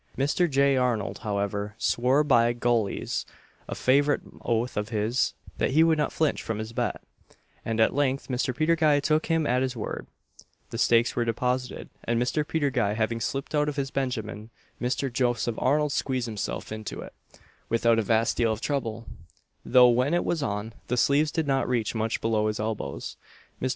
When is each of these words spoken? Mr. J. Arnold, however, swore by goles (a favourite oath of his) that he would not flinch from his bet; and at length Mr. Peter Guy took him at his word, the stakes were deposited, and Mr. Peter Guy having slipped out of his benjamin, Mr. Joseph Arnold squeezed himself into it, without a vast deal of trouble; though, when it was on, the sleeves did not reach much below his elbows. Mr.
Mr. 0.17 0.49
J. 0.49 0.75
Arnold, 0.77 1.19
however, 1.19 1.75
swore 1.77 2.23
by 2.23 2.53
goles 2.53 3.23
(a 3.67 3.75
favourite 3.75 4.21
oath 4.41 4.75
of 4.75 4.89
his) 4.89 5.35
that 5.59 5.73
he 5.77 5.83
would 5.83 5.99
not 5.99 6.11
flinch 6.11 6.41
from 6.41 6.57
his 6.57 6.73
bet; 6.73 7.03
and 7.63 7.79
at 7.79 7.93
length 7.93 8.27
Mr. 8.27 8.57
Peter 8.57 8.75
Guy 8.75 8.99
took 8.99 9.27
him 9.27 9.45
at 9.45 9.61
his 9.61 9.75
word, 9.75 10.07
the 10.71 10.79
stakes 10.79 11.15
were 11.15 11.23
deposited, 11.23 11.87
and 12.03 12.19
Mr. 12.19 12.43
Peter 12.47 12.71
Guy 12.71 12.93
having 12.93 13.19
slipped 13.19 13.53
out 13.53 13.69
of 13.69 13.75
his 13.75 13.91
benjamin, 13.91 14.49
Mr. 14.81 15.13
Joseph 15.13 15.53
Arnold 15.59 15.91
squeezed 15.91 16.25
himself 16.25 16.71
into 16.71 17.01
it, 17.01 17.13
without 17.69 17.99
a 17.99 18.01
vast 18.01 18.35
deal 18.37 18.51
of 18.51 18.59
trouble; 18.59 19.05
though, 19.63 19.89
when 19.89 20.15
it 20.15 20.25
was 20.25 20.41
on, 20.41 20.73
the 20.87 20.97
sleeves 20.97 21.31
did 21.31 21.45
not 21.45 21.69
reach 21.69 21.93
much 21.93 22.21
below 22.21 22.47
his 22.47 22.59
elbows. 22.59 23.17
Mr. 23.61 23.69